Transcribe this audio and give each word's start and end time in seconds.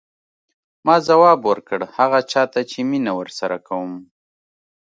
ما 0.85 0.95
ځواب 1.07 1.39
ورکړ 1.49 1.79
هغه 1.95 2.19
چا 2.31 2.43
ته 2.53 2.59
چې 2.69 2.79
مینه 2.89 3.11
ورسره 3.19 3.57
کوم. 3.67 3.91